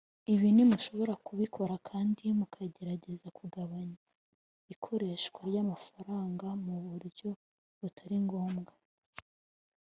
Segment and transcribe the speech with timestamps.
[0.33, 3.97] Ibi nimushobora kubikora kandi mukagerageza kugabanya
[4.73, 7.29] ikoreshwa ry’amafaranga mu buryo
[7.79, 8.73] butari ngombwa